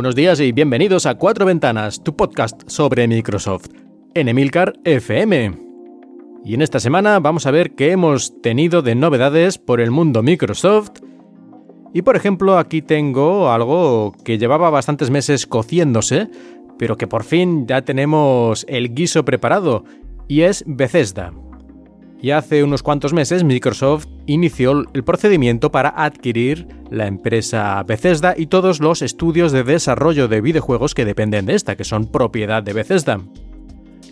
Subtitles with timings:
[0.00, 3.66] Buenos días y bienvenidos a Cuatro Ventanas, tu podcast sobre Microsoft
[4.14, 5.52] en Emilcar FM.
[6.42, 10.22] Y en esta semana vamos a ver qué hemos tenido de novedades por el mundo
[10.22, 10.92] Microsoft.
[11.92, 16.30] Y por ejemplo, aquí tengo algo que llevaba bastantes meses cociéndose,
[16.78, 19.84] pero que por fin ya tenemos el guiso preparado,
[20.28, 21.34] y es Bethesda.
[22.22, 28.46] Y hace unos cuantos meses Microsoft inició el procedimiento para adquirir la empresa Bethesda y
[28.46, 32.74] todos los estudios de desarrollo de videojuegos que dependen de esta, que son propiedad de
[32.74, 33.20] Bethesda.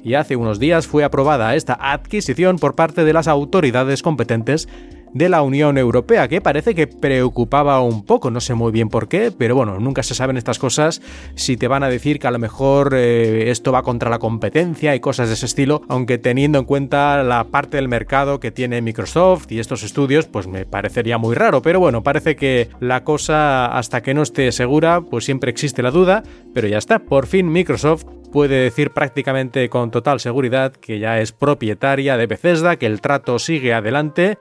[0.02, 4.68] Y hace unos días fue aprobada esta adquisición por parte de las autoridades competentes
[5.12, 9.08] de la Unión Europea, que parece que preocupaba un poco, no sé muy bien por
[9.08, 11.00] qué, pero bueno, nunca se saben estas cosas
[11.34, 14.94] si te van a decir que a lo mejor eh, esto va contra la competencia
[14.94, 18.82] y cosas de ese estilo, aunque teniendo en cuenta la parte del mercado que tiene
[18.82, 23.66] Microsoft y estos estudios, pues me parecería muy raro, pero bueno, parece que la cosa
[23.66, 26.22] hasta que no esté segura, pues siempre existe la duda,
[26.54, 31.32] pero ya está, por fin Microsoft puede decir prácticamente con total seguridad que ya es
[31.32, 34.38] propietaria de Bethesda, que el trato sigue adelante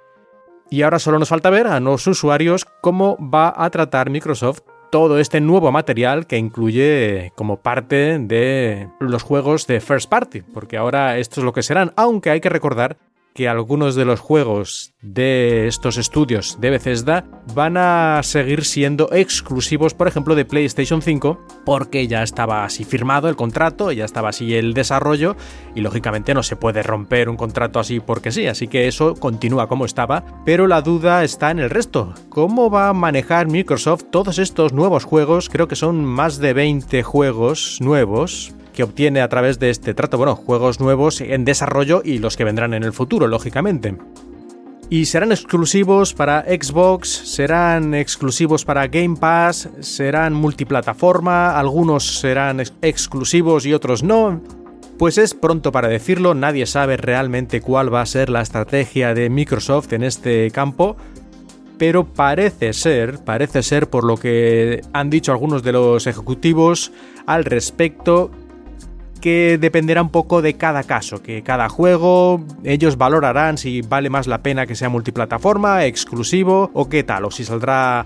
[0.70, 5.20] y ahora solo nos falta ver a los usuarios cómo va a tratar Microsoft todo
[5.20, 11.17] este nuevo material que incluye como parte de los juegos de First Party, porque ahora
[11.17, 12.98] esto es lo que serán, aunque hay que recordar
[13.37, 19.93] que algunos de los juegos de estos estudios de Bethesda van a seguir siendo exclusivos,
[19.93, 24.55] por ejemplo, de PlayStation 5, porque ya estaba así firmado el contrato, ya estaba así
[24.55, 25.36] el desarrollo,
[25.76, 29.67] y lógicamente no se puede romper un contrato así porque sí, así que eso continúa
[29.67, 32.15] como estaba, pero la duda está en el resto.
[32.30, 35.49] ¿Cómo va a manejar Microsoft todos estos nuevos juegos?
[35.49, 40.20] Creo que son más de 20 juegos nuevos que obtiene a través de este trato,
[40.20, 43.98] bueno, juegos nuevos en desarrollo y los que vendrán en el futuro, lógicamente.
[44.88, 53.65] Y serán exclusivos para Xbox, serán exclusivos para Game Pass, serán multiplataforma, algunos serán exclusivos
[53.65, 54.43] y otros no.
[54.99, 59.32] Pues es pronto para decirlo, nadie sabe realmente cuál va a ser la estrategia de
[59.32, 60.98] Microsoft en este campo,
[61.80, 66.92] pero parece ser, parece ser por lo que han dicho algunos de los ejecutivos
[67.26, 68.30] al respecto,
[69.17, 74.28] que dependerá un poco de cada caso, que cada juego ellos valorarán si vale más
[74.28, 78.06] la pena que sea multiplataforma, exclusivo o qué tal, o si saldrá...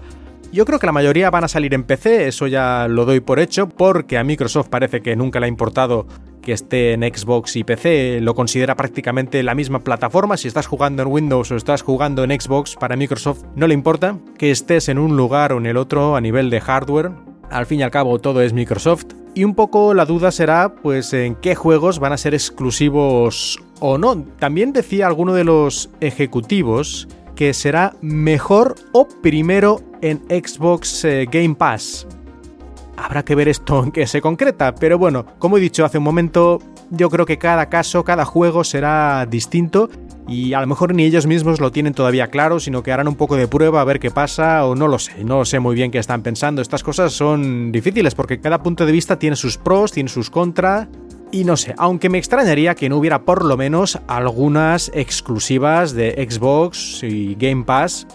[0.52, 3.40] Yo creo que la mayoría van a salir en PC, eso ya lo doy por
[3.40, 6.08] hecho, porque a Microsoft parece que nunca le ha importado
[6.42, 11.04] que esté en Xbox y PC, lo considera prácticamente la misma plataforma, si estás jugando
[11.04, 14.98] en Windows o estás jugando en Xbox, para Microsoft no le importa que estés en
[14.98, 17.12] un lugar o en el otro a nivel de hardware,
[17.50, 19.21] al fin y al cabo todo es Microsoft.
[19.34, 23.97] Y un poco la duda será pues en qué juegos van a ser exclusivos o
[23.97, 24.25] no.
[24.40, 31.56] También decía alguno de los ejecutivos que será mejor o primero en Xbox eh, Game
[31.56, 32.06] Pass.
[33.02, 36.04] Habrá que ver esto en qué se concreta, pero bueno, como he dicho hace un
[36.04, 36.60] momento,
[36.92, 39.90] yo creo que cada caso, cada juego será distinto
[40.28, 43.16] y a lo mejor ni ellos mismos lo tienen todavía claro, sino que harán un
[43.16, 45.90] poco de prueba a ver qué pasa o no lo sé, no sé muy bien
[45.90, 46.62] qué están pensando.
[46.62, 50.88] Estas cosas son difíciles porque cada punto de vista tiene sus pros, tiene sus contras.
[51.32, 56.28] Y no sé, aunque me extrañaría que no hubiera por lo menos algunas exclusivas de
[56.30, 58.06] Xbox y Game Pass,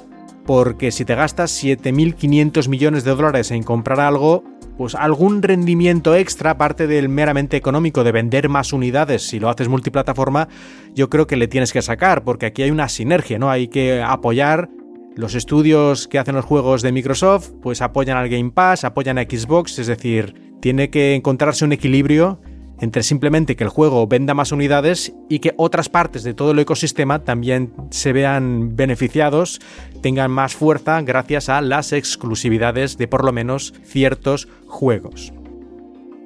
[0.45, 4.45] porque si te gastas 7.500 millones de dólares en comprar algo,
[4.77, 9.69] pues algún rendimiento extra, aparte del meramente económico de vender más unidades si lo haces
[9.69, 10.49] multiplataforma,
[10.95, 13.51] yo creo que le tienes que sacar, porque aquí hay una sinergia, ¿no?
[13.51, 14.69] Hay que apoyar
[15.15, 19.23] los estudios que hacen los juegos de Microsoft, pues apoyan al Game Pass, apoyan a
[19.23, 22.41] Xbox, es decir, tiene que encontrarse un equilibrio
[22.81, 26.59] entre simplemente que el juego venda más unidades y que otras partes de todo el
[26.59, 29.61] ecosistema también se vean beneficiados,
[30.03, 35.33] tengan más fuerza gracias a las exclusividades de por lo menos ciertos juegos.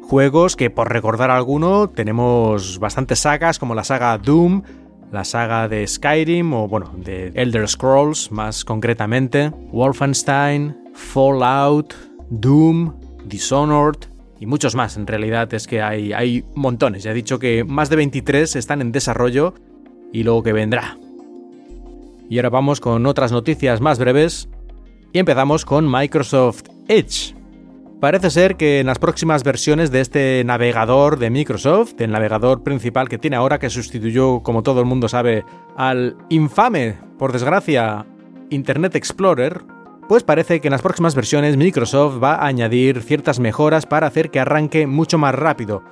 [0.02, 4.62] Juegos que por recordar alguno tenemos bastantes sagas como la saga Doom,
[5.12, 11.94] la saga de Skyrim o bueno, de Elder Scrolls más concretamente, Wolfenstein, Fallout,
[12.31, 12.94] Doom,
[13.25, 14.10] Dishonored
[14.41, 14.97] y muchos más.
[14.97, 17.05] En realidad es que hay, hay montones.
[17.05, 19.55] Ya he dicho que más de 23 están en desarrollo
[20.13, 20.99] y luego que vendrá.
[22.29, 24.49] Y ahora vamos con otras noticias más breves
[25.13, 27.35] y empezamos con Microsoft Edge.
[28.01, 33.11] Parece ser que en las próximas versiones de este navegador de Microsoft, el navegador principal
[33.11, 35.45] que tiene ahora, que sustituyó, como todo el mundo sabe,
[35.77, 38.07] al infame, por desgracia,
[38.49, 39.61] Internet Explorer,
[40.11, 44.33] pues parece que en las próximas versiones Microsoft va a añadir ciertas mejoras para hacer
[44.33, 45.85] que arranque mucho más rápido.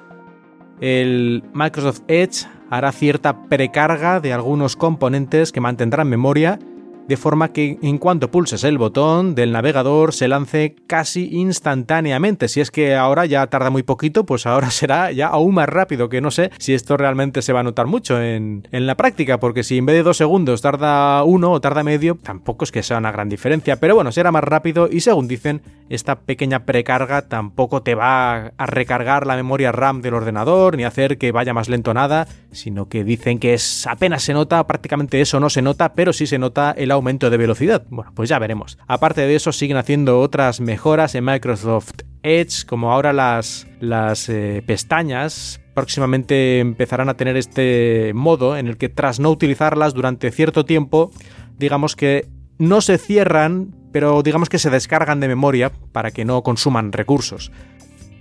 [0.80, 6.58] El Microsoft Edge hará cierta precarga de algunos componentes que mantendrán memoria
[7.08, 12.48] de forma que en cuanto pulses el botón del navegador se lance casi instantáneamente.
[12.48, 16.08] Si es que ahora ya tarda muy poquito, pues ahora será ya aún más rápido,
[16.08, 19.40] que no sé si esto realmente se va a notar mucho en, en la práctica,
[19.40, 22.82] porque si en vez de dos segundos tarda uno o tarda medio, tampoco es que
[22.82, 27.22] sea una gran diferencia, pero bueno, será más rápido y según dicen, esta pequeña precarga
[27.22, 31.70] tampoco te va a recargar la memoria RAM del ordenador ni hacer que vaya más
[31.70, 35.94] lento nada, sino que dicen que es apenas se nota, prácticamente eso no se nota,
[35.94, 37.84] pero sí se nota el aumento de velocidad.
[37.88, 38.78] Bueno, pues ya veremos.
[38.86, 44.62] Aparte de eso, siguen haciendo otras mejoras en Microsoft Edge, como ahora las, las eh,
[44.66, 50.64] pestañas próximamente empezarán a tener este modo en el que tras no utilizarlas durante cierto
[50.64, 51.12] tiempo,
[51.56, 52.26] digamos que
[52.58, 57.52] no se cierran, pero digamos que se descargan de memoria para que no consuman recursos.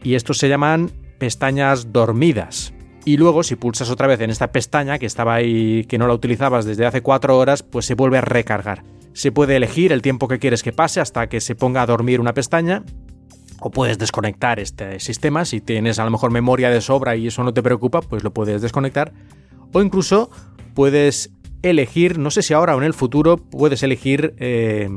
[0.04, 2.76] Y estos se llaman pestañas dormidas.
[3.08, 6.14] Y luego, si pulsas otra vez en esta pestaña que estaba ahí, que no la
[6.14, 8.84] utilizabas desde hace cuatro horas, pues se vuelve a recargar.
[9.14, 12.20] Se puede elegir el tiempo que quieres que pase hasta que se ponga a dormir
[12.20, 12.84] una pestaña.
[13.62, 15.46] O puedes desconectar este sistema.
[15.46, 18.34] Si tienes a lo mejor memoria de sobra y eso no te preocupa, pues lo
[18.34, 19.14] puedes desconectar.
[19.72, 20.30] O incluso
[20.74, 21.32] puedes
[21.62, 24.90] elegir, no sé si ahora o en el futuro, puedes elegir eh,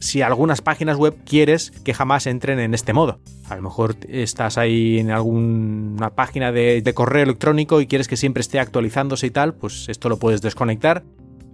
[0.00, 3.20] si algunas páginas web quieres que jamás entren en este modo.
[3.48, 8.40] A lo mejor estás ahí en alguna página de, correo electrónico y quieres que siempre
[8.40, 11.04] esté actualizándose y tal, pues esto lo puedes desconectar.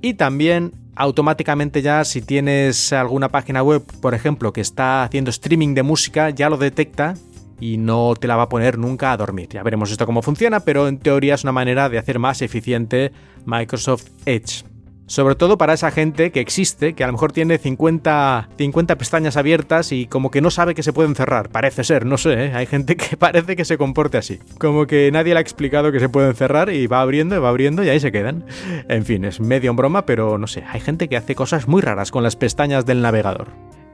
[0.01, 5.75] Y también automáticamente ya si tienes alguna página web, por ejemplo, que está haciendo streaming
[5.75, 7.15] de música, ya lo detecta
[7.61, 9.49] y no te la va a poner nunca a dormir.
[9.51, 13.13] Ya veremos esto cómo funciona, pero en teoría es una manera de hacer más eficiente
[13.45, 14.65] Microsoft Edge.
[15.09, 19.37] Sobre todo para esa gente que existe, que a lo mejor tiene 50, 50 pestañas
[19.37, 21.49] abiertas y como que no sabe que se pueden cerrar.
[21.49, 22.53] Parece ser, no sé, ¿eh?
[22.53, 24.41] hay gente que parece que se comporte así.
[24.59, 27.51] Como que nadie le ha explicado que se pueden cerrar y va abriendo y va
[27.51, 28.45] abriendo y ahí se quedan.
[28.89, 31.83] En fin, es medio en broma, pero no sé, hay gente que hace cosas muy
[31.83, 33.47] raras con las pestañas del navegador.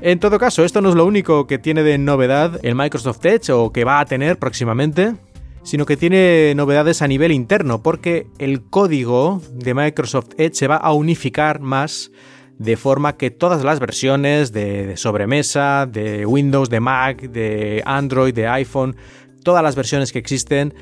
[0.05, 3.53] En todo caso, esto no es lo único que tiene de novedad el Microsoft Edge
[3.53, 5.15] o que va a tener próximamente
[5.63, 10.77] sino que tiene novedades a nivel interno, porque el código de Microsoft Edge se va
[10.77, 12.11] a unificar más
[12.59, 18.49] de forma que todas las versiones de, sobremesa, de Windows, de Mac, de Android, de
[18.49, 18.97] iPhone,
[19.45, 20.75] todas las versiones que existen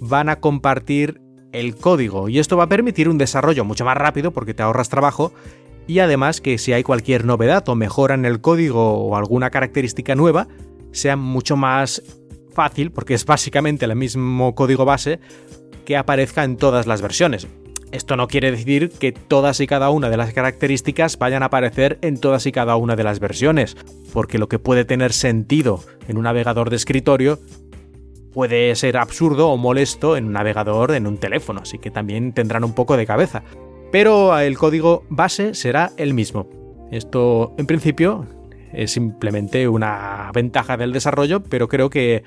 [0.00, 1.20] van a compartir
[1.52, 2.28] el código.
[2.28, 5.32] Y esto va a permitir un desarrollo mucho más rápido porque te ahorras trabajo
[5.88, 10.14] y además que si hay cualquier novedad o mejora en el código o alguna característica
[10.14, 10.46] nueva,
[10.92, 12.02] sea mucho más
[12.52, 15.18] fácil, porque es básicamente el mismo código base,
[15.86, 17.48] que aparezca en todas las versiones.
[17.90, 21.98] Esto no quiere decir que todas y cada una de las características vayan a aparecer
[22.02, 23.74] en todas y cada una de las versiones,
[24.12, 27.38] porque lo que puede tener sentido en un navegador de escritorio
[28.34, 32.62] puede ser absurdo o molesto en un navegador en un teléfono, así que también tendrán
[32.62, 33.42] un poco de cabeza.
[33.90, 36.48] Pero el código base será el mismo.
[36.90, 38.26] Esto, en principio,
[38.72, 42.22] es simplemente una ventaja del desarrollo, pero creo que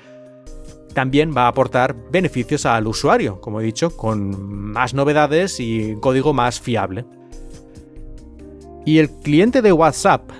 [0.92, 6.32] también va a aportar beneficios al usuario, como he dicho, con más novedades y código
[6.32, 7.04] más fiable.
[8.84, 10.30] Y el cliente de WhatsApp,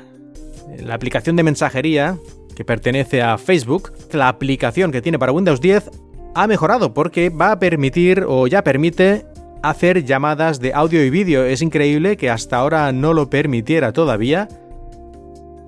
[0.78, 2.18] la aplicación de mensajería
[2.54, 5.90] que pertenece a Facebook, la aplicación que tiene para Windows 10,
[6.34, 9.24] ha mejorado porque va a permitir o ya permite
[9.62, 11.44] hacer llamadas de audio y vídeo.
[11.44, 14.48] Es increíble que hasta ahora no lo permitiera todavía,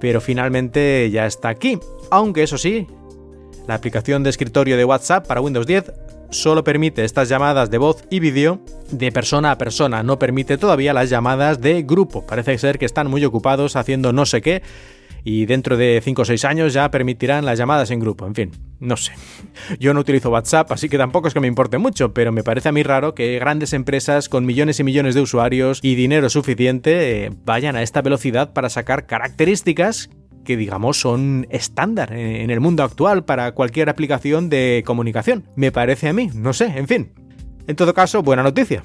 [0.01, 1.79] pero finalmente ya está aquí.
[2.11, 2.87] Aunque eso sí,
[3.67, 5.93] la aplicación de escritorio de WhatsApp para Windows 10
[6.31, 8.61] solo permite estas llamadas de voz y vídeo
[8.91, 12.27] de persona a persona, no permite todavía las llamadas de grupo.
[12.27, 14.63] Parece ser que están muy ocupados haciendo no sé qué
[15.25, 18.27] y dentro de 5 o 6 años ya permitirán las llamadas en grupo.
[18.27, 19.13] En fin, no sé.
[19.81, 22.69] Yo no utilizo WhatsApp, así que tampoco es que me importe mucho, pero me parece
[22.69, 27.25] a mí raro que grandes empresas con millones y millones de usuarios y dinero suficiente
[27.25, 30.11] eh, vayan a esta velocidad para sacar características
[30.45, 35.45] que digamos son estándar en el mundo actual para cualquier aplicación de comunicación.
[35.57, 37.13] Me parece a mí, no sé, en fin.
[37.67, 38.85] En todo caso, buena noticia.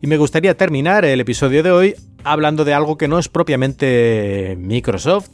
[0.00, 4.56] Y me gustaría terminar el episodio de hoy hablando de algo que no es propiamente
[4.58, 5.28] Microsoft,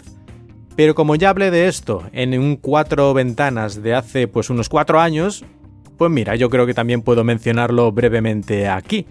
[0.76, 5.00] Pero como ya hablé de esto en un cuatro ventanas de hace pues unos cuatro
[5.00, 5.44] años,
[5.98, 9.06] pues mira, yo creo que también puedo mencionarlo brevemente aquí.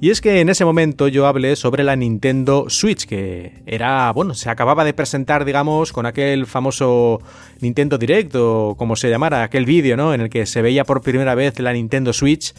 [0.00, 4.34] Y es que en ese momento yo hablé sobre la Nintendo Switch, que era, bueno,
[4.34, 7.22] se acababa de presentar, digamos, con aquel famoso
[7.60, 10.12] Nintendo Direct o como se llamara, aquel vídeo, ¿no?
[10.12, 12.52] En el que se veía por primera vez la Nintendo Switch.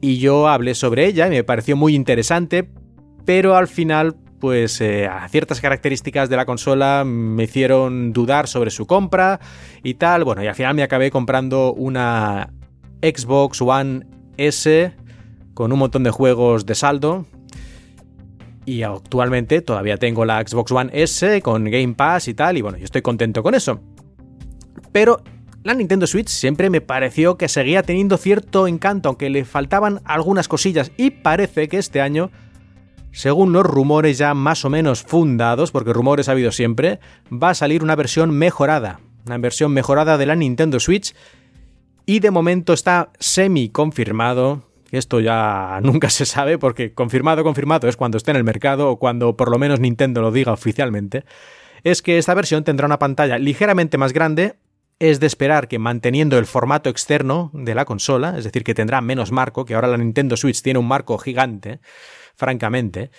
[0.00, 2.68] Y yo hablé sobre ella y me pareció muy interesante,
[3.24, 8.86] pero al final, pues eh, ciertas características de la consola me hicieron dudar sobre su
[8.86, 9.38] compra
[9.82, 10.24] y tal.
[10.24, 12.50] Bueno, y al final me acabé comprando una
[13.02, 14.06] Xbox One
[14.36, 14.92] S
[15.54, 17.26] con un montón de juegos de saldo.
[18.64, 22.78] Y actualmente todavía tengo la Xbox One S con Game Pass y tal, y bueno,
[22.78, 23.80] yo estoy contento con eso.
[24.92, 25.22] Pero
[25.62, 30.48] la Nintendo Switch siempre me pareció que seguía teniendo cierto encanto, aunque le faltaban algunas
[30.48, 32.30] cosillas, y parece que este año,
[33.12, 37.00] según los rumores ya más o menos fundados, porque rumores ha habido siempre,
[37.30, 41.14] va a salir una versión mejorada, una versión mejorada de la Nintendo Switch,
[42.06, 47.96] y de momento está semi confirmado esto ya nunca se sabe porque confirmado, confirmado es
[47.96, 51.24] cuando esté en el mercado o cuando por lo menos Nintendo lo diga oficialmente,
[51.82, 54.56] es que esta versión tendrá una pantalla ligeramente más grande,
[54.98, 59.00] es de esperar que manteniendo el formato externo de la consola, es decir, que tendrá
[59.00, 61.80] menos marco, que ahora la Nintendo Switch tiene un marco gigante,
[62.40, 63.10] francamente,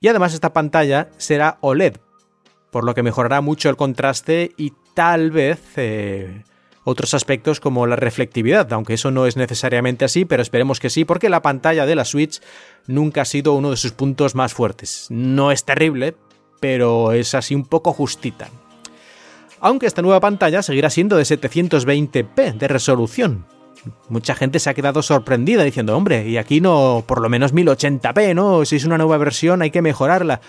[0.00, 1.98] y además esta pantalla será OLED,
[2.72, 6.42] por lo que mejorará mucho el contraste y tal vez eh,
[6.84, 11.04] otros aspectos como la reflectividad, aunque eso no es necesariamente así, pero esperemos que sí,
[11.04, 12.40] porque la pantalla de la Switch
[12.86, 15.06] nunca ha sido uno de sus puntos más fuertes.
[15.10, 16.16] No es terrible,
[16.58, 18.48] pero es así un poco justita.
[19.60, 23.46] Aunque esta nueva pantalla seguirá siendo de 720p de resolución.
[24.08, 28.34] Mucha gente se ha quedado sorprendida diciendo, hombre, y aquí no, por lo menos 1080p,
[28.34, 28.64] ¿no?
[28.64, 30.40] Si es una nueva versión hay que mejorarla.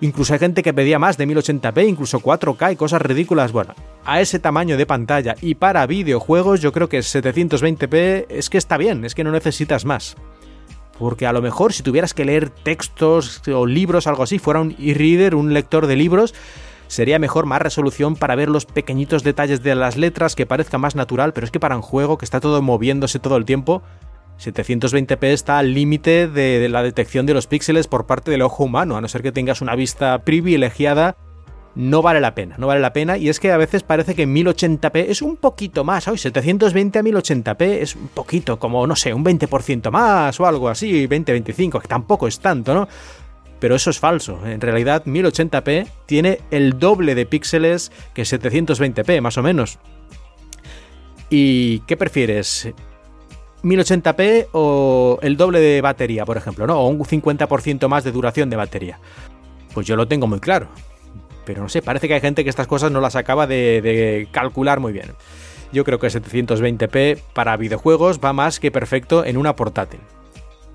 [0.00, 3.52] Incluso hay gente que pedía más de 1080p, incluso 4K y cosas ridículas.
[3.52, 8.58] Bueno, a ese tamaño de pantalla y para videojuegos yo creo que 720p es que
[8.58, 10.16] está bien, es que no necesitas más.
[10.98, 14.76] Porque a lo mejor si tuvieras que leer textos o libros, algo así, fuera un
[14.78, 16.34] e-reader, un lector de libros,
[16.88, 20.94] sería mejor más resolución para ver los pequeñitos detalles de las letras, que parezca más
[20.94, 23.82] natural, pero es que para un juego que está todo moviéndose todo el tiempo,
[24.38, 28.96] 720p está al límite de, la detección de los píxeles por parte del ojo humano,
[28.96, 31.16] a no ser que tengas una vista privilegiada,
[31.74, 33.16] no vale la pena, no vale la pena.
[33.16, 37.02] Y es que a veces parece que 1080p es un poquito más, hoy 720 a
[37.02, 41.88] 1080p es un poquito, como no sé, un 20% más o algo así, 20-25, que
[41.88, 42.88] tampoco es tanto, ¿no?
[43.64, 44.40] Pero eso es falso.
[44.44, 49.78] En realidad, 1080p tiene el doble de píxeles que 720p, más o menos.
[51.30, 52.68] ¿Y qué prefieres?
[53.62, 56.78] 1080p o el doble de batería, por ejemplo, ¿no?
[56.78, 58.98] O un 50% más de duración de batería.
[59.72, 60.68] Pues yo lo tengo muy claro.
[61.46, 64.28] Pero no sé, parece que hay gente que estas cosas no las acaba de, de
[64.30, 65.12] calcular muy bien.
[65.72, 70.00] Yo creo que 720p para videojuegos va más que perfecto en una portátil.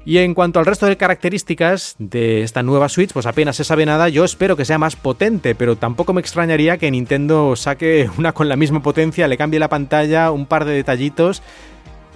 [0.05, 3.85] Y en cuanto al resto de características de esta nueva Switch, pues apenas se sabe
[3.85, 8.31] nada, yo espero que sea más potente, pero tampoco me extrañaría que Nintendo saque una
[8.31, 11.43] con la misma potencia, le cambie la pantalla, un par de detallitos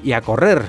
[0.03, 0.63] y a correr.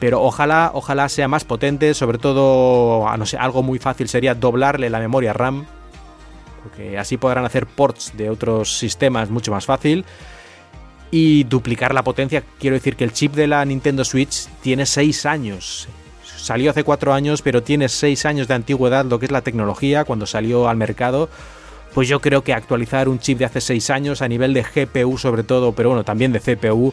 [0.00, 4.34] Pero ojalá, ojalá sea más potente, sobre todo, a no sé, algo muy fácil sería
[4.34, 5.66] doblarle la memoria RAM,
[6.62, 10.04] porque así podrán hacer ports de otros sistemas mucho más fácil.
[11.10, 15.26] Y duplicar la potencia, quiero decir que el chip de la Nintendo Switch tiene 6
[15.26, 15.88] años.
[16.36, 20.04] Salió hace 4 años, pero tiene 6 años de antigüedad lo que es la tecnología
[20.04, 21.28] cuando salió al mercado.
[21.94, 25.16] Pues yo creo que actualizar un chip de hace 6 años a nivel de GPU
[25.16, 26.92] sobre todo, pero bueno, también de CPU,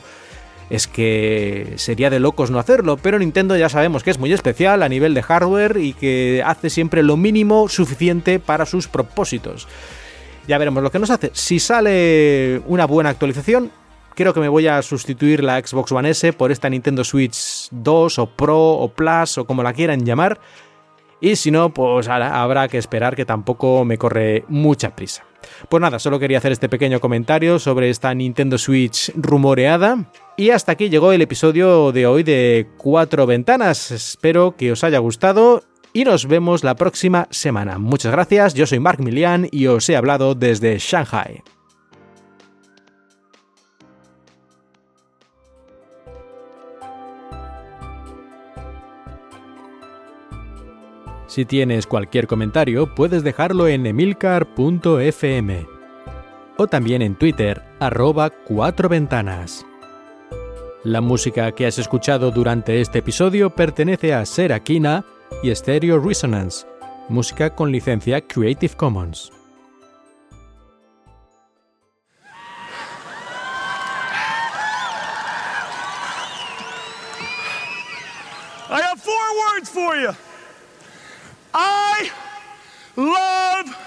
[0.70, 4.82] es que sería de locos no hacerlo, pero Nintendo ya sabemos que es muy especial
[4.82, 9.68] a nivel de hardware y que hace siempre lo mínimo suficiente para sus propósitos.
[10.48, 11.32] Ya veremos lo que nos hace.
[11.34, 13.72] Si sale una buena actualización,
[14.16, 18.20] creo que me voy a sustituir la Xbox One S por esta Nintendo Switch 2
[18.20, 20.40] o Pro o Plus o como la quieran llamar.
[21.22, 25.24] Y si no, pues habrá que esperar que tampoco me corre mucha prisa.
[25.70, 30.12] Pues nada, solo quería hacer este pequeño comentario sobre esta Nintendo Switch rumoreada.
[30.38, 33.92] Y hasta aquí llegó el episodio de hoy de Cuatro Ventanas.
[33.92, 37.78] Espero que os haya gustado y nos vemos la próxima semana.
[37.78, 41.55] Muchas gracias, yo soy Mark Milian y os he hablado desde Shanghai.
[51.36, 55.68] Si tienes cualquier comentario, puedes dejarlo en emilcar.fm
[56.56, 59.66] o también en Twitter, arroba cuatro ventanas.
[60.86, 65.04] La música que has escuchado durante este episodio pertenece a Serakina
[65.44, 66.66] y Stereo Resonance,
[67.10, 69.30] música con licencia Creative Commons.
[78.70, 79.14] I have four
[79.52, 80.16] words for you.
[81.58, 82.12] I
[82.98, 83.78] love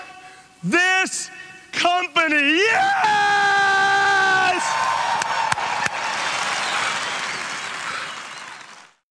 [0.65, 1.31] this
[1.73, 2.57] company.
[2.57, 3.58] Yeah!